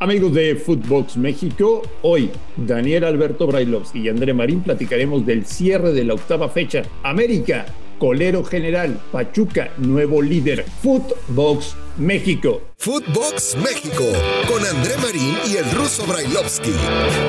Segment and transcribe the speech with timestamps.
[0.00, 6.04] Amigos de Footbox México, hoy Daniel Alberto Brailovsky y André Marín platicaremos del cierre de
[6.04, 6.84] la octava fecha.
[7.02, 7.66] América,
[7.98, 10.64] colero general, Pachuca, nuevo líder.
[10.84, 12.62] Footbox México.
[12.76, 14.04] Footbox México,
[14.46, 16.74] con André Marín y el ruso Brailovsky.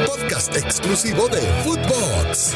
[0.05, 2.53] Podcast exclusivo de Footbox.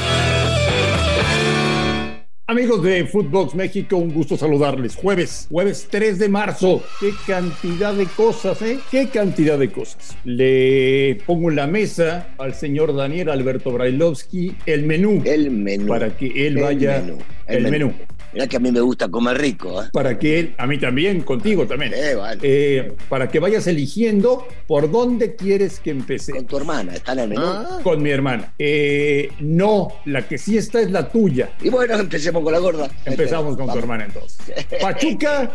[2.45, 4.97] Amigos de Footbox México, un gusto saludarles.
[4.97, 6.83] Jueves, jueves 3 de marzo.
[6.99, 8.79] Qué cantidad de cosas, ¿eh?
[8.91, 10.17] Qué cantidad de cosas.
[10.25, 15.21] Le pongo en la mesa al señor Daniel Alberto Brailovsky el menú.
[15.23, 15.87] El menú.
[15.87, 17.01] Para que él vaya.
[17.48, 17.93] El, menú.
[18.33, 19.83] Mira que a mí me gusta comer rico.
[19.83, 19.89] ¿eh?
[19.93, 21.93] Para que a mí también, contigo también.
[21.95, 22.39] Eh, vale.
[22.41, 26.31] Eh, para que vayas eligiendo por dónde quieres que empecé.
[26.31, 27.41] Con tu hermana, está en el menú.
[27.43, 27.79] Ah.
[27.83, 28.53] Con mi hermana.
[28.57, 31.51] Eh, no, la que sí está es la tuya.
[31.61, 32.89] Y bueno, empecemos con la gorda.
[33.05, 34.65] Empezamos con tu hermana entonces.
[34.81, 35.51] Pachuca,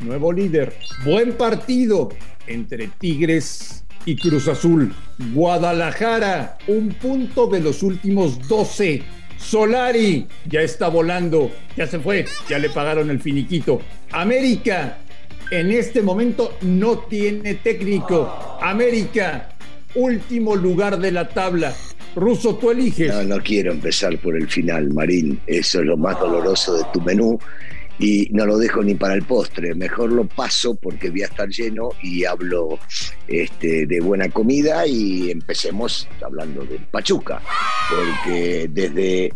[0.00, 0.74] nuevo líder.
[1.04, 2.08] Buen partido
[2.48, 4.92] entre Tigres y Cruz Azul.
[5.32, 9.02] Guadalajara, un punto de los últimos 12
[9.44, 13.80] Solari ya está volando, ya se fue, ya le pagaron el finiquito.
[14.10, 14.98] América
[15.50, 18.58] en este momento no tiene técnico.
[18.60, 19.50] América,
[19.94, 21.74] último lugar de la tabla.
[22.16, 23.12] Ruso, tú eliges.
[23.12, 25.38] No, no quiero empezar por el final, Marín.
[25.46, 27.38] Eso es lo más doloroso de tu menú
[27.98, 31.48] y no lo dejo ni para el postre, mejor lo paso porque voy a estar
[31.48, 32.78] lleno y hablo
[33.28, 37.40] este, de buena comida y empecemos hablando del Pachuca,
[37.88, 39.32] porque desde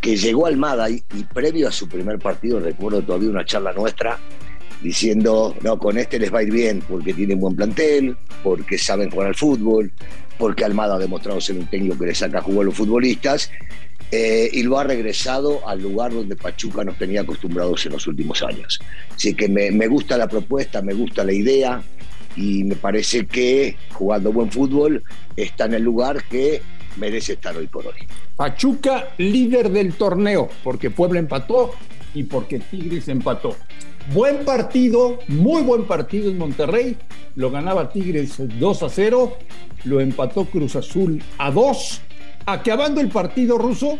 [0.00, 4.18] que llegó Almada y, y, previo a su primer partido, recuerdo todavía una charla nuestra
[4.82, 9.10] diciendo, no, con este les va a ir bien porque tienen buen plantel, porque saben
[9.10, 9.92] jugar al fútbol,
[10.38, 13.50] porque Almada ha demostrado ser un técnico que le saca jugo a los futbolistas
[14.10, 18.42] eh, y lo ha regresado al lugar donde Pachuca nos tenía acostumbrados en los últimos
[18.42, 18.78] años.
[19.14, 21.82] Así que me, me, gusta la propuesta, me gusta la idea
[22.36, 25.02] y me parece que jugando buen fútbol
[25.36, 26.62] está en el lugar que
[26.96, 27.94] merece estar hoy por hoy.
[28.36, 31.72] Pachuca líder del torneo, porque Puebla empató
[32.14, 33.56] y porque Tigres empató.
[34.12, 36.96] Buen partido, muy buen partido en Monterrey.
[37.36, 39.36] Lo ganaba Tigres 2 a 0,
[39.84, 42.02] lo empató Cruz Azul a 2
[42.46, 43.98] Acabando el partido ruso,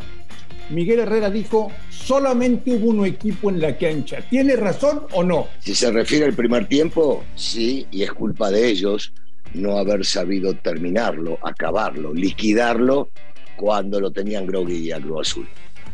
[0.69, 4.19] Miguel Herrera dijo, solamente hubo un equipo en la cancha.
[4.29, 5.49] ¿Tiene razón o no?
[5.61, 9.15] Si se refiere al primer tiempo, sí, y es culpa de ellos
[9.55, 13.09] no haber sabido terminarlo, acabarlo, liquidarlo
[13.57, 15.49] cuando lo tenían Grogui y a Cruz Azul.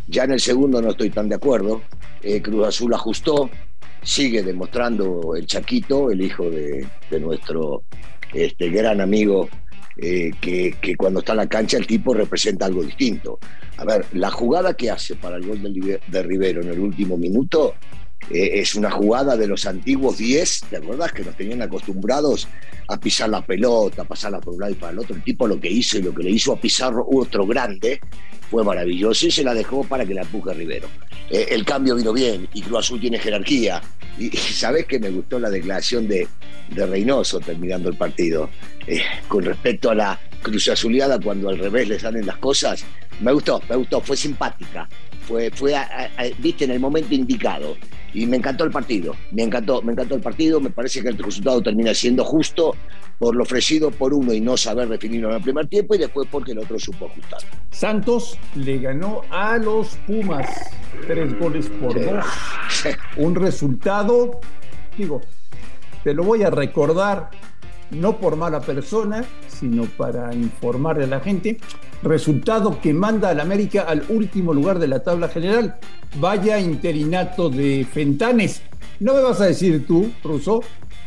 [0.08, 1.82] Ya en el segundo no estoy tan de acuerdo.
[2.20, 3.48] Eh, Cruz Azul ajustó,
[4.02, 6.86] sigue demostrando el Chaquito, el hijo de,
[7.20, 7.84] nuestro
[8.32, 9.48] este, gran amigo
[9.96, 13.38] eh, que, que, cuando está en la cancha el tipo representa algo distinto.
[13.76, 17.16] A ver, la jugada que hace para el gol de, de Rivero en el último
[17.16, 17.74] minuto
[18.30, 21.12] eh, es una jugada de los antiguos 10, ¿te acuerdas?
[21.12, 22.48] Que nos tenían acostumbrados
[22.88, 25.16] a pisar la pelota, a pasarla por un lado y para el otro.
[25.16, 28.00] El tipo lo que hizo y lo que le hizo a Pizarro otro grande
[28.50, 30.88] fue maravilloso y se la dejó para que la empuje Rivero.
[31.30, 33.80] Eh, el cambio vino bien y Cruz Azul tiene jerarquía.
[34.18, 36.26] Y, y sabes que me gustó la declaración de,
[36.74, 38.50] de Reynoso terminando el partido.
[38.86, 42.84] Eh, con respecto a la Cruz Azuleada, cuando al revés le salen las cosas,
[43.20, 44.88] me gustó, me gustó, fue simpática.
[45.26, 47.76] Fue, fue a, a, viste, en el momento indicado.
[48.12, 51.18] Y me encantó el partido, me encantó, me encantó el partido, me parece que el
[51.18, 52.74] resultado termina siendo justo
[53.18, 56.26] por lo ofrecido por uno y no saber definirlo en el primer tiempo y después
[56.30, 57.40] porque el otro supo ajustar.
[57.70, 60.48] Santos le ganó a los Pumas
[61.06, 62.24] tres goles por dos.
[63.16, 64.40] Un resultado,
[64.96, 65.20] digo,
[66.02, 67.30] te lo voy a recordar,
[67.90, 69.24] no por mala persona,
[69.60, 71.58] sino para informarle a la gente.
[72.02, 75.76] Resultado que manda al América al último lugar de la tabla general.
[76.18, 78.62] Vaya interinato de Fentanes.
[78.98, 80.62] No me vas a decir tú, Russo,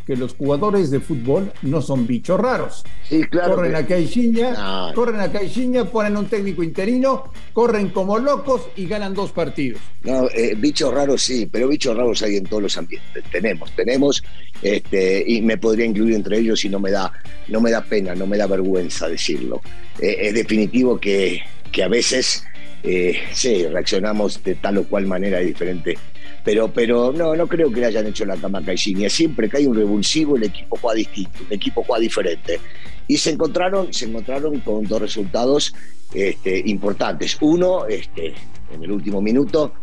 [0.06, 2.84] que los jugadores de fútbol no son bichos raros.
[3.08, 3.56] Sí, claro.
[3.56, 3.78] Corren que...
[3.78, 4.94] a Caixinha, no.
[4.94, 9.82] corren a Caixinha, ponen un técnico interino, corren como locos y ganan dos partidos.
[10.04, 13.24] No, eh, bichos raros sí, pero bichos raros hay en todos los ambientes.
[13.32, 14.24] Tenemos, tenemos,
[14.62, 17.12] este, y me podría incluir entre ellos y no me da,
[17.48, 19.62] no me da pena, no me da vergüenza decirlo.
[20.00, 21.42] Eh, es definitivo que,
[21.72, 22.44] que a veces
[22.84, 25.98] eh, sí, reaccionamos de tal o cual manera diferente
[26.44, 29.10] pero, pero no, no creo que le hayan hecho la cama a Caixinha.
[29.10, 32.60] Siempre que hay un revulsivo, el equipo juega distinto, el equipo juega diferente.
[33.08, 35.74] Y se encontraron, se encontraron con dos resultados
[36.14, 37.38] este, importantes.
[37.42, 38.34] Uno, este,
[38.74, 39.74] en el último minuto,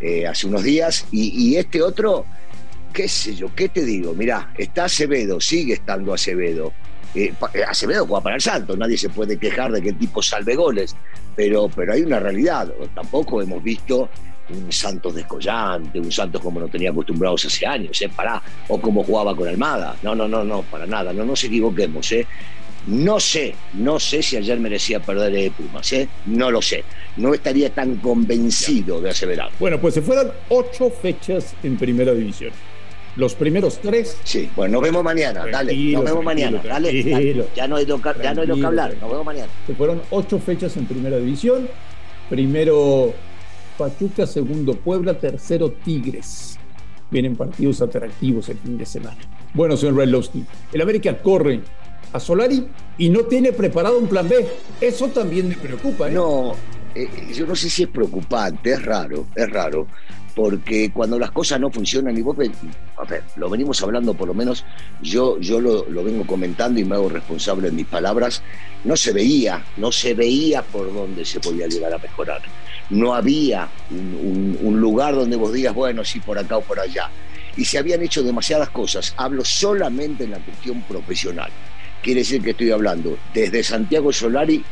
[0.00, 2.24] eh, hace unos días, y, este otro,
[2.92, 6.72] qué sé yo, qué te digo, mirá, está Acevedo, sigue estando Acevedo.
[7.14, 7.32] Eh,
[7.68, 10.96] Acevedo juega para el Santos, nadie se puede quejar de que el tipo salve goles,
[11.36, 14.08] pero, pero hay una realidad, tampoco hemos visto
[14.52, 18.10] un Santos descollante, un Santos como no tenía acostumbrados hace años, ¿eh?
[18.14, 19.96] Pará, o como jugaba con Almada.
[20.02, 22.26] No, no, no, no, para nada, no nos equivoquemos, ¿eh?
[22.86, 26.08] No sé, no sé si ayer merecía perder de Pumas, ¿eh?
[26.26, 26.82] No lo sé.
[27.16, 29.50] No estaría tan convencido de aseverar.
[29.60, 32.52] Bueno, pues se fueron ocho fechas en primera división.
[33.16, 34.16] Los primeros tres.
[34.24, 37.02] Sí, bueno, nos vemos mañana, dale, nos vemos mañana, dale,
[37.54, 39.48] Ya, no hay lo, ya no hay lo que hablar, nos vemos mañana.
[39.66, 41.68] Se fueron ocho fechas en primera división.
[42.30, 43.12] Primero
[43.80, 46.58] Pachuca, segundo Puebla, tercero Tigres.
[47.10, 49.16] Vienen partidos atractivos el fin de semana.
[49.54, 51.62] Bueno, señor Brailovsky, el América corre
[52.12, 52.66] a Solari
[52.98, 54.46] y no tiene preparado un plan B.
[54.82, 56.10] Eso también me preocupa.
[56.10, 56.12] ¿eh?
[56.12, 56.52] No,
[56.94, 59.86] eh, yo no sé si es preocupante, es raro, es raro,
[60.34, 62.36] porque cuando las cosas no funcionan, y vos,
[62.96, 64.64] a ver, lo venimos hablando por lo menos,
[65.02, 68.42] yo, yo lo, vengo comentando y me hago responsable de mis palabras,
[68.84, 72.42] no se veía, no se veía por dónde se podía llegar a mejorar.
[72.90, 77.08] No había un lugar donde vos digas, bueno, sí, por acá o por allá.
[77.56, 79.14] Y se habían hecho demasiadas cosas.
[79.16, 81.50] Hablo solamente en la cuestión profesional
[82.02, 84.64] quiere decir que estoy hablando desde Santiago Solari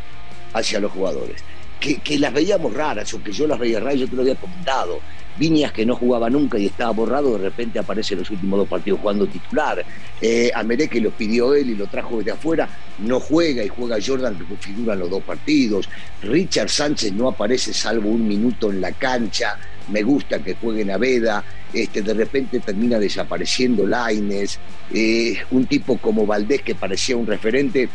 [0.53, 1.43] hacia los jugadores.
[1.81, 5.01] Que, las veíamos raras, o que yo las veía raras, yo te lo había comentado.
[5.38, 8.69] Viñas que no jugaba nunca y estaba borrado, de repente aparece en los últimos dos
[8.69, 9.85] partidos jugando titular.
[10.20, 10.50] Eh,
[10.90, 12.69] que lo pidió él y lo trajo desde afuera,
[12.99, 15.88] no juega y juega Jordan que configuran los dos partidos.
[16.23, 19.56] Richard Sánchez no aparece salvo un minuto en la cancha.
[19.88, 21.44] Me gusta que juegue Naveda.
[21.73, 24.58] Este, de repente termina desapareciendo Laines.
[24.93, 27.88] Eh, un tipo como Valdés que parecía un referente.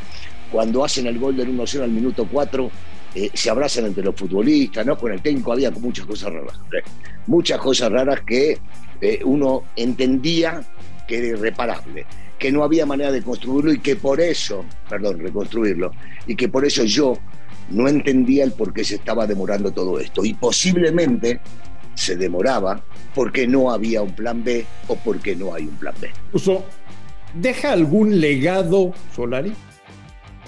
[0.51, 2.71] Cuando hacen el gol del 1-0 al minuto 4,
[3.15, 4.97] eh, se abrazan entre los futbolistas, ¿no?
[4.97, 6.59] Con el técnico había muchas cosas raras,
[7.27, 8.57] muchas cosas raras que
[9.01, 10.63] eh, uno entendía
[11.07, 12.05] que era irreparable,
[12.39, 15.91] que no había manera de construirlo y que por eso, perdón, reconstruirlo,
[16.25, 17.17] y que por eso yo
[17.69, 20.25] no entendía el por qué se estaba demorando todo esto.
[20.25, 21.39] Y posiblemente
[21.95, 22.83] se demoraba
[23.13, 26.09] porque no había un plan B o porque no hay un plan B.
[27.35, 29.53] ¿deja algún legado Solari?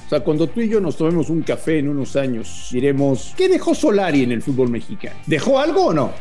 [0.06, 3.50] O sea, cuando tú y yo nos tomemos un café en unos años, diremos, ¿qué
[3.50, 5.16] dejó Solari en el fútbol mexicano?
[5.26, 6.14] ¿Dejó algo o no?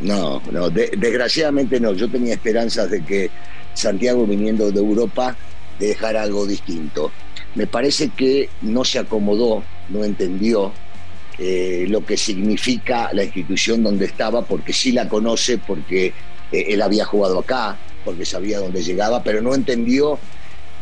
[0.00, 1.92] no, no, desgraciadamente no.
[1.92, 3.30] Yo tenía esperanzas de que
[3.74, 5.36] Santiago, viniendo de Europa,
[5.78, 7.12] dejara algo distinto.
[7.54, 10.72] Me parece que no se acomodó, no entendió
[11.38, 16.06] eh, lo que significa la institución donde estaba, porque sí la conoce, porque
[16.50, 20.18] eh, él había jugado acá, porque sabía dónde llegaba, pero no entendió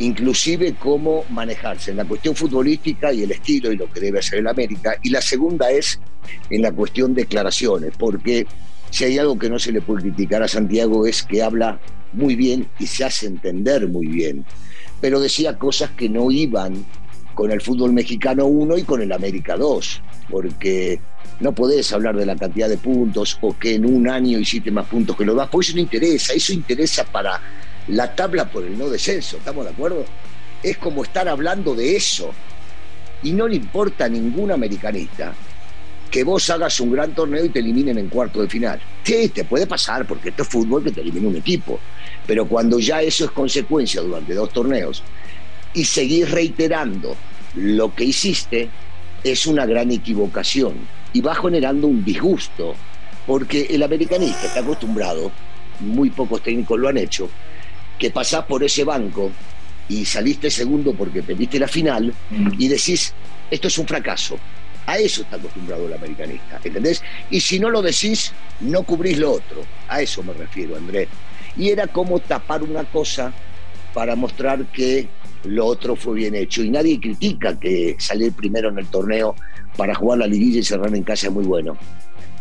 [0.02, 4.40] inclusive cómo manejarse en la cuestión futbolística y el estilo y lo que debe hacer
[4.40, 4.96] el América.
[5.02, 6.00] Y la segunda es
[6.50, 8.46] en la cuestión de declaraciones, porque
[8.90, 11.80] si hay algo que no se le puede criticar a Santiago es que habla
[12.12, 14.44] muy bien y se hace entender muy bien,
[15.00, 16.84] pero decía cosas que no iban
[17.34, 21.00] con el fútbol mexicano 1 y con el América 2, porque
[21.40, 24.86] no podés hablar de la cantidad de puntos o que en un año hiciste más
[24.86, 27.40] puntos que los demás, porque eso no interesa, eso interesa para
[27.88, 30.04] la tabla por el no descenso, ¿estamos de acuerdo?
[30.62, 32.32] Es como estar hablando de eso.
[33.22, 35.32] Y no le importa a ningún americanista
[36.10, 38.80] que vos hagas un gran torneo y te eliminen en cuarto de final.
[39.02, 41.80] Sí, te puede pasar, porque esto es fútbol que te elimine un equipo.
[42.26, 45.02] Pero cuando ya eso es consecuencia durante dos torneos
[45.72, 47.16] y seguís reiterando
[47.54, 48.68] lo que hiciste,
[49.24, 50.74] es una gran equivocación
[51.12, 52.74] y va generando un disgusto,
[53.26, 55.30] porque el americanista está acostumbrado,
[55.80, 57.28] muy pocos técnicos lo han hecho,
[58.02, 59.30] que pasás por ese banco
[59.88, 62.12] y saliste segundo porque perdiste la final
[62.58, 63.14] y decís,
[63.48, 64.36] esto es un fracaso.
[64.86, 67.00] A eso está acostumbrado el americanista, ¿entendés?
[67.30, 69.62] Y si no lo decís, no cubrís lo otro.
[69.86, 71.06] A eso me refiero, Andrés.
[71.56, 73.32] Y era como tapar una cosa
[73.94, 75.06] para mostrar que
[75.44, 76.64] lo otro fue bien hecho.
[76.64, 79.36] Y nadie critica que salir primero en el torneo
[79.76, 81.78] para jugar la liguilla y cerrar en casa es muy bueno.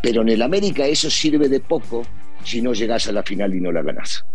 [0.01, 2.01] Pero en el América eso sirve de poco
[2.43, 4.25] si no llegás a la final y no la ganás.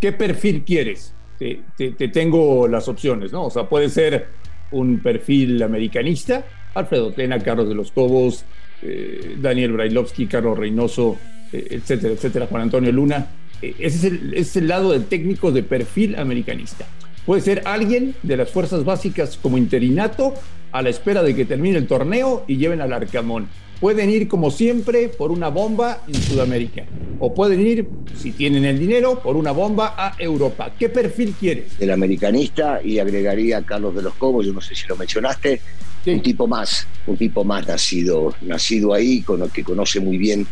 [0.00, 1.12] ¿Qué perfil quieres?
[1.38, 3.46] Te, tengo las opciones, ¿no?
[3.46, 4.28] O sea, puede ser
[4.70, 8.44] un perfil americanista, Alfredo Tena, Carlos de los Cobos,
[8.82, 11.18] eh, Daniel Brailovsky, Carlos Reynoso,
[11.52, 13.26] eh, etcétera, etcétera, Juan Antonio Luna.
[13.60, 16.86] Eh, ese es el, es el lado del técnico de perfil americanista.
[17.24, 20.34] Puede ser alguien de las fuerzas básicas como interinato
[20.72, 23.48] a la espera de que termine el torneo y lleven al Arcamón
[23.80, 26.84] pueden ir como siempre por una bomba en Sudamérica
[27.18, 30.72] o pueden ir, si tienen el dinero, por una bomba a Europa.
[30.78, 31.72] ¿Qué perfil quieres?
[31.80, 35.60] El americanista y agregaría a Carlos de los Cobos, yo no sé si lo mencionaste,
[36.06, 40.46] un tipo más, un tipo más nacido, nacido ahí, con el que conoce muy bien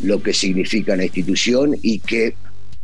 [0.00, 2.34] lo que significa la institución y que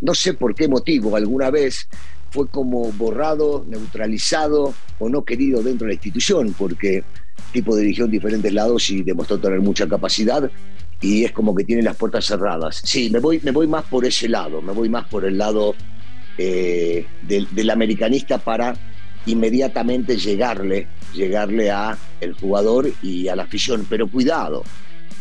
[0.01, 1.89] no sé por qué motivo alguna vez
[2.31, 7.05] fue como borrado, neutralizado o no querido dentro de la institución, porque
[7.53, 10.51] tipo dirigió en diferentes lados y demostró tener mucha capacidad
[11.01, 12.81] y es como que tiene las puertas cerradas.
[12.85, 15.75] Sí, me voy, me voy más por ese lado, me voy más por el lado
[16.37, 18.77] eh, del, americanista para
[19.27, 23.87] inmediatamente llegarle, llegarle a el jugador y a la afición.
[23.89, 24.65] Pero cuidado,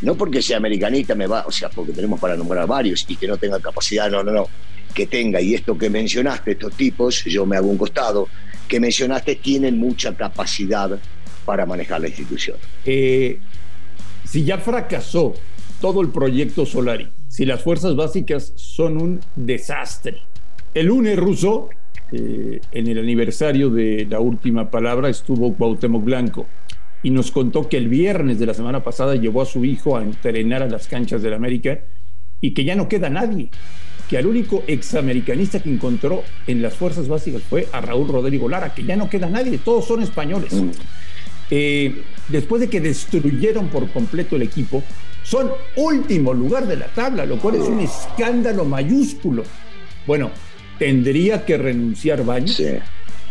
[0.01, 3.27] no porque sea americanista me va, o sea, porque tenemos para nombrar varios y que
[3.27, 4.47] no tenga capacidad, no, no, no,
[4.93, 5.39] que tenga.
[5.41, 8.27] Y esto que mencionaste, estos tipos, yo me hago un costado,
[8.67, 10.99] que mencionaste tienen mucha capacidad
[11.47, 12.57] para manejar la institución.
[12.85, 13.39] Eh,
[14.25, 15.33] si ya fracasó
[15.79, 20.17] todo el proyecto Solari, si las fuerzas básicas son un desastre,
[20.73, 21.69] el lunes ruso,
[22.11, 26.47] eh, en el aniversario de la última palabra, estuvo Cuauhtémoc Blanco
[27.01, 30.03] y nos contó que el viernes de la semana pasada llevó a su hijo a
[30.03, 31.79] entrenar a las canchas del América
[32.41, 33.49] y que ya no queda nadie,
[34.09, 38.73] que al único examericanista que encontró en las fuerzas básicas fue a Raúl Rodrigo Lara,
[38.73, 40.53] que ya no queda nadie, todos son españoles.
[41.49, 44.83] Eh, después de que destruyeron por completo el equipo,
[45.23, 49.43] son último lugar de la tabla, lo cual es un escándalo mayúsculo.
[50.05, 50.31] Bueno,
[50.79, 52.55] tendría que renunciar Baños.
[52.55, 52.77] Sí.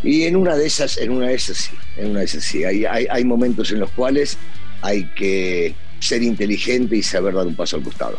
[0.02, 2.64] Y en una de esas, en una de esas sí, en una de esas sí.
[2.64, 4.36] Hay, hay, momentos en los cuales
[4.82, 8.18] hay que ser inteligente y saber dar un paso al costado.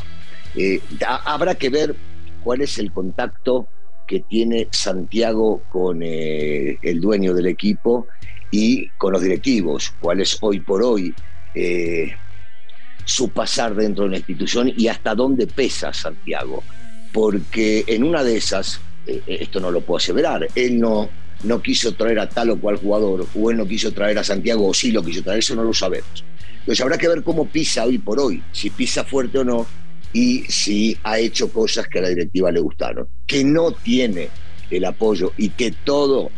[0.55, 0.81] Eh,
[1.25, 1.95] habrá que ver
[2.43, 3.67] cuál es el contacto
[4.07, 8.07] que tiene Santiago con eh, el dueño del equipo
[8.51, 11.13] y con los directivos, cuál es hoy por hoy
[11.53, 12.13] eh,
[13.03, 16.63] su pasar dentro de la institución y hasta dónde pesa Santiago.
[17.13, 21.09] Porque en una de esas, eh, esto no lo puedo aseverar, él no,
[21.43, 24.67] no quiso traer a tal o cual jugador, o él no quiso traer a Santiago,
[24.67, 26.23] o sí lo quiso traer, eso no lo sabemos.
[26.59, 29.65] Entonces habrá que ver cómo pisa hoy por hoy, si pisa fuerte o no,
[30.13, 33.07] y si ha hecho cosas que a la directiva le gustaron.
[33.25, 34.29] Que no tiene
[34.69, 36.31] el apoyo y que todo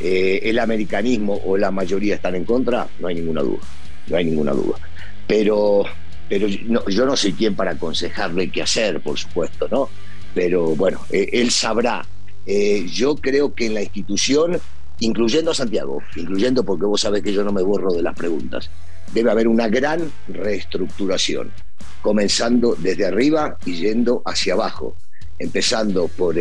[0.00, 3.60] eh, el americanismo o la mayoría están en contra, no hay ninguna duda,
[4.08, 4.78] no hay ninguna duda.
[5.26, 5.84] Pero,
[6.28, 9.88] pero yo no soy quien para aconsejarle qué hacer, por supuesto, ¿no?
[10.34, 12.04] pero bueno, eh, él sabrá.
[12.46, 14.58] Eh, yo creo que en la institución,
[15.00, 18.70] incluyendo a Santiago, incluyendo porque vos sabés que yo no me borro de las preguntas,
[19.12, 21.52] debe haber una gran reestructuración,
[22.00, 24.96] comenzando desde arriba y yendo hacia abajo,
[25.38, 26.36] empezando por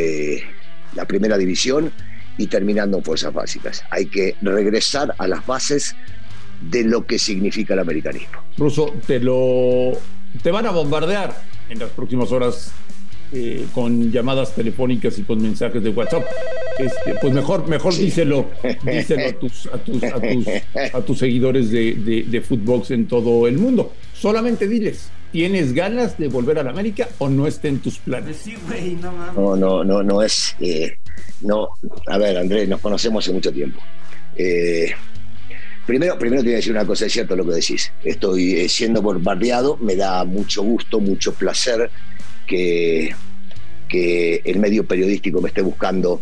[0.95, 1.91] la primera división
[2.39, 3.83] y terminando en fuerzas básicas.
[3.91, 5.95] Hay que regresar a las bases
[6.61, 8.39] de lo que significa el americanismo.
[8.57, 9.91] Ruso, te lo
[10.41, 11.35] te van a bombardear
[11.69, 12.71] en las próximas horas
[13.31, 16.23] eh, con llamadas telefónicas y con mensajes de WhatsApp.
[16.79, 18.49] Este, pues mejor, mejor díselo,
[18.83, 20.47] díselo a tus, a tus, a tus,
[20.93, 23.93] a tus seguidores de, de, de Footbox en todo el mundo.
[24.13, 28.45] Solamente diles, ¿tienes ganas de volver a la América o no está en tus planes?
[28.67, 28.93] Pues
[29.35, 30.55] no, no, no, no es.
[30.59, 30.95] Eh,
[31.41, 31.69] no,
[32.07, 33.79] a ver, Andrés, nos conocemos hace mucho tiempo.
[34.35, 34.91] Eh,
[35.85, 37.91] primero, primero te voy a decir una cosa, es cierto lo que decís.
[38.03, 41.89] Estoy siendo bombardeado, me da mucho gusto, mucho placer
[42.47, 43.13] que,
[43.87, 46.21] que el medio periodístico me esté buscando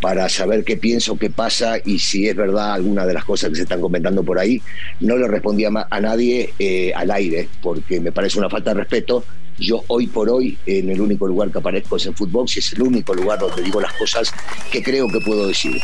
[0.00, 3.56] para saber qué pienso, qué pasa y si es verdad alguna de las cosas que
[3.56, 4.62] se están comentando por ahí.
[5.00, 9.24] No le respondí a, nadie eh, al aire porque me parece una falta de respeto.
[9.58, 12.72] Yo hoy por hoy en el único lugar que aparezco es en fútbol y es
[12.72, 14.32] el único lugar donde digo las cosas
[14.70, 15.80] que creo que puedo decir.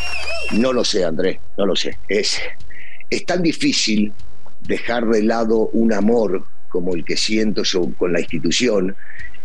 [0.52, 1.98] No lo sé, Andrés, no lo sé.
[2.08, 2.38] Es,
[3.10, 4.12] es tan difícil
[4.60, 8.96] dejar de lado un amor como el que siento yo con la institución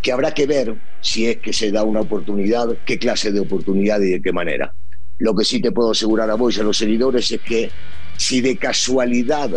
[0.02, 4.00] que habrá que ver si es que se da una oportunidad, qué clase de oportunidad
[4.02, 4.74] y de qué manera.
[5.18, 7.70] Lo que sí te puedo asegurar a vos y a los seguidores es que
[8.16, 9.50] si de casualidad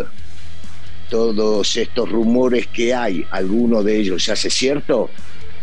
[1.09, 5.11] todos estos rumores que hay, alguno de ellos se hace cierto,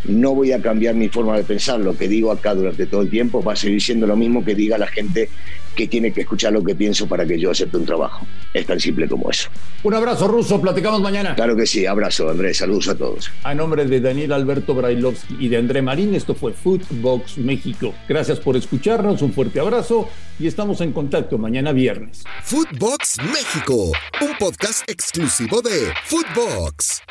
[0.05, 1.81] no voy a cambiar mi forma de pensar.
[1.81, 4.55] Lo que digo acá durante todo el tiempo va a seguir siendo lo mismo que
[4.55, 5.29] diga la gente
[5.75, 8.27] que tiene que escuchar lo que pienso para que yo acepte un trabajo.
[8.53, 9.49] Es tan simple como eso.
[9.83, 11.35] Un abrazo ruso, platicamos mañana.
[11.35, 13.31] Claro que sí, abrazo Andrés, saludos a todos.
[13.45, 17.95] A nombre de Daniel Alberto Brailovsky y de André Marín, esto fue Footbox México.
[18.09, 22.25] Gracias por escucharnos, un fuerte abrazo y estamos en contacto mañana viernes.
[22.43, 27.03] Footbox México, un podcast exclusivo de Footbox.